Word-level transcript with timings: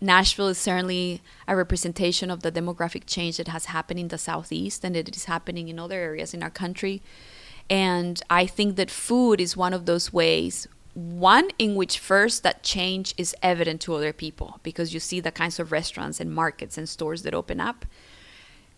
Nashville 0.00 0.48
is 0.48 0.58
certainly 0.58 1.22
a 1.48 1.56
representation 1.56 2.30
of 2.30 2.42
the 2.42 2.52
demographic 2.52 3.02
change 3.06 3.38
that 3.38 3.48
has 3.48 3.66
happened 3.66 3.98
in 3.98 4.08
the 4.08 4.18
Southeast 4.18 4.84
and 4.84 4.96
it 4.96 5.14
is 5.14 5.24
happening 5.24 5.68
in 5.68 5.78
other 5.78 5.98
areas 5.98 6.32
in 6.32 6.42
our 6.42 6.50
country. 6.50 7.02
And 7.68 8.22
I 8.30 8.46
think 8.46 8.76
that 8.76 8.90
food 8.90 9.40
is 9.40 9.56
one 9.56 9.74
of 9.74 9.86
those 9.86 10.12
ways, 10.12 10.68
one 10.94 11.48
in 11.58 11.74
which 11.74 11.98
first 11.98 12.42
that 12.44 12.62
change 12.62 13.12
is 13.16 13.34
evident 13.42 13.80
to 13.82 13.94
other 13.94 14.12
people 14.12 14.60
because 14.62 14.94
you 14.94 15.00
see 15.00 15.20
the 15.20 15.32
kinds 15.32 15.58
of 15.58 15.72
restaurants 15.72 16.20
and 16.20 16.32
markets 16.32 16.78
and 16.78 16.88
stores 16.88 17.22
that 17.22 17.34
open 17.34 17.60
up. 17.60 17.84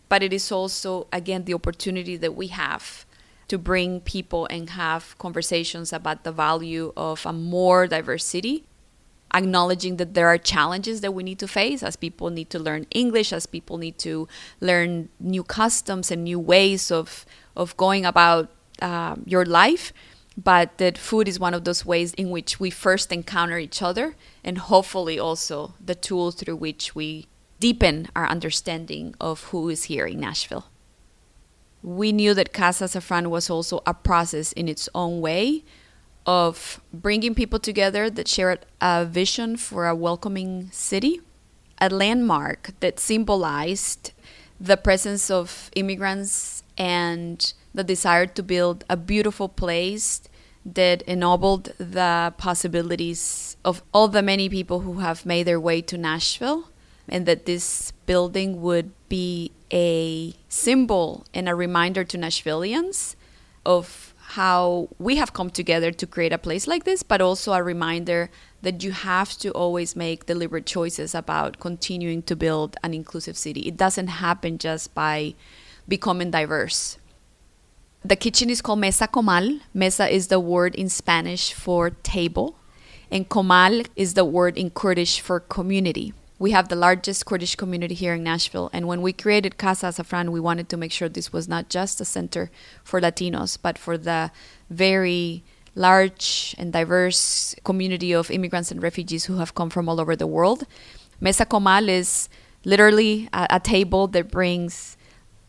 But 0.09 0.23
it 0.23 0.33
is 0.33 0.51
also, 0.51 1.07
again, 1.13 1.45
the 1.45 1.55
opportunity 1.55 2.17
that 2.17 2.35
we 2.35 2.49
have 2.49 3.05
to 3.49 3.59
bring 3.59 4.01
people 4.01 4.47
and 4.47 4.71
have 4.71 5.17
conversations 5.19 5.93
about 5.93 6.25
the 6.25 6.33
value 6.33 6.93
of 6.97 7.27
a 7.27 7.33
more 7.33 7.87
diverse 7.87 8.25
city 8.25 8.65
acknowledging 9.35 9.97
that 9.97 10.15
there 10.15 10.29
are 10.29 10.39
challenges 10.39 11.01
that 11.01 11.13
we 11.13 11.23
need 11.23 11.39
to 11.39 11.49
face 11.49 11.83
as 11.83 11.97
people 11.97 12.31
need 12.31 12.51
to 12.51 12.59
learn 12.59 12.87
English, 12.91 13.33
as 13.33 13.47
people 13.47 13.79
need 13.79 13.99
to 13.99 14.29
learn 14.61 15.09
new 15.19 15.45
customs 15.45 16.11
and 16.11 16.25
new 16.25 16.39
ways 16.39 16.91
of 16.91 17.25
of 17.57 17.77
going 17.77 18.05
about 18.07 18.49
uh, 18.83 19.17
your 19.25 19.45
life. 19.45 19.93
But 20.37 20.79
that 20.79 20.97
food 20.97 21.29
is 21.29 21.39
one 21.39 21.53
of 21.53 21.65
those 21.65 21.85
ways 21.85 22.15
in 22.15 22.31
which 22.31 22.59
we 22.59 22.71
first 22.71 23.13
encounter 23.13 23.59
each 23.59 23.83
other, 23.83 24.17
and 24.43 24.57
hopefully 24.59 25.19
also 25.19 25.75
the 25.85 25.95
tool 25.95 26.31
through 26.31 26.57
which 26.57 26.95
we 26.95 27.27
deepen 27.59 28.09
our 28.17 28.27
understanding 28.27 29.15
of 29.21 29.45
who 29.45 29.69
is 29.69 29.85
here 29.85 30.07
in 30.07 30.21
Nashville. 30.21 30.67
We 31.83 32.13
knew 32.13 32.33
that 32.35 32.53
Casa 32.53 32.85
Azafran 32.85 33.27
was 33.29 33.51
also 33.51 33.83
a 33.87 33.95
process 33.95 34.53
in 34.53 34.69
its 34.69 34.89
own 34.95 35.21
way 35.21 35.65
of 36.31 36.81
bringing 36.93 37.35
people 37.35 37.59
together 37.59 38.09
that 38.09 38.29
shared 38.29 38.61
a 38.81 39.05
vision 39.05 39.57
for 39.57 39.89
a 39.89 39.97
welcoming 39.97 40.71
city, 40.71 41.21
a 41.81 41.89
landmark 41.89 42.71
that 42.79 43.01
symbolized 43.01 44.13
the 44.61 44.77
presence 44.77 45.29
of 45.29 45.73
immigrants 45.75 46.63
and 46.79 47.53
the 47.75 47.83
desire 47.83 48.27
to 48.27 48.45
build 48.45 48.85
a 48.89 48.97
beautiful 48.97 49.49
place 49.49 50.23
that 50.65 51.03
ennobled 51.03 51.73
the 51.79 52.33
possibilities 52.39 53.57
of 53.65 53.83
all 53.93 54.07
the 54.07 54.23
many 54.23 54.49
people 54.49 54.81
who 54.81 55.01
have 55.01 55.27
made 55.27 55.49
their 55.49 55.59
way 55.59 55.83
to 55.83 55.99
Nashville, 55.99 56.69
and 57.09 57.27
that 57.27 57.45
this 57.45 57.93
building 58.07 58.63
would 58.63 58.93
be 59.09 59.51
a 59.73 60.33
symbol 60.49 61.27
and 61.35 61.49
a 61.49 61.57
reminder 61.57 62.05
to 62.05 62.17
Nashvillians 62.17 63.17
of 63.67 64.15
how 64.31 64.89
we 64.99 65.17
have 65.17 65.33
come 65.33 65.51
together 65.51 65.91
to 65.91 66.07
create 66.07 66.33
a 66.33 66.39
place 66.39 66.67
like 66.67 66.85
this, 66.85 67.03
but 67.03 67.21
also 67.21 67.53
a 67.53 67.63
reminder 67.63 68.31
that 68.63 68.85
you 68.85 68.93
have 68.93 69.37
to 69.39 69.51
always 69.51 69.97
make 69.97 70.27
deliberate 70.27 70.67
choices 70.67 71.15
about 71.15 71.59
continuing 71.59 72.23
to 72.23 72.37
build 72.37 72.77
an 72.85 72.95
inclusive 72.95 73.37
city. 73.37 73.61
It 73.63 73.77
doesn't 73.77 74.07
happen 74.07 74.59
just 74.59 74.95
by 74.95 75.35
becoming 75.89 76.31
diverse. 76.31 76.99
The 78.05 78.17
kitchen 78.17 78.51
is 78.51 78.63
called 78.63 78.79
Mesa 78.79 79.09
Komal. 79.09 79.59
Mesa 79.75 80.09
is 80.09 80.29
the 80.29 80.41
word 80.41 80.75
in 80.77 80.89
Spanish 80.89 81.53
for 81.53 81.91
table, 81.91 82.57
and 83.11 83.29
Komal 83.29 83.83
is 83.97 84.15
the 84.15 84.25
word 84.25 84.57
in 84.57 84.71
Kurdish 84.71 85.21
for 85.21 85.41
community 85.41 86.15
we 86.41 86.53
have 86.53 86.69
the 86.69 86.75
largest 86.75 87.27
Kurdish 87.27 87.55
community 87.55 87.95
here 87.95 88.15
in 88.15 88.25
Nashville. 88.25 88.71
And 88.73 88.89
when 88.89 89.03
we 89.03 89.13
created 89.13 89.59
Casa 89.59 89.89
Azafran, 89.89 90.31
we 90.31 90.41
wanted 90.41 90.71
to 90.71 90.79
make 90.79 90.91
sure 90.91 91.07
this 91.07 91.35
was 91.35 91.47
not 91.47 91.69
just 91.69 92.01
a 92.01 92.05
center 92.05 92.51
for 92.83 92.99
Latinos, 92.99 93.59
but 93.61 93.77
for 93.77 93.99
the 93.99 94.31
very 94.71 95.45
large 95.75 96.55
and 96.57 96.73
diverse 96.73 97.55
community 97.63 98.13
of 98.15 98.31
immigrants 98.31 98.71
and 98.71 98.83
refugees 98.83 99.27
who 99.27 99.37
have 99.37 99.55
come 99.55 99.69
from 99.69 99.87
all 99.87 100.01
over 100.01 100.17
the 100.17 100.27
world. 100.27 100.67
Mesa 101.21 101.45
Komal 101.45 101.91
is 101.91 102.31
literally 102.65 103.29
a, 103.35 103.47
a 103.51 103.61
table 103.61 104.07
that 104.07 104.31
brings 104.31 104.97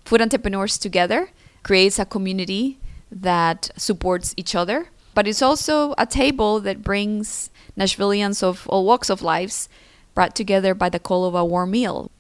food 0.04 0.22
entrepreneurs 0.22 0.78
together, 0.78 1.30
creates 1.64 2.00
a 2.00 2.06
community 2.06 2.80
that 3.10 3.72
supports 3.78 4.34
each 4.36 4.56
other, 4.56 4.90
but 5.14 5.26
it's 5.26 5.42
also 5.42 5.96
a 5.98 6.06
table 6.06 6.60
that 6.60 6.84
brings 6.84 7.50
Nashvillians 7.78 8.44
of 8.44 8.68
all 8.68 8.86
walks 8.86 9.10
of 9.10 9.22
lives 9.22 9.70
brought 10.14 10.36
together 10.36 10.74
by 10.74 10.90
the 10.90 11.00
call 11.00 11.26
of 11.26 11.36
a 11.36 11.46
warm 11.46 11.72
meal. 11.72 12.12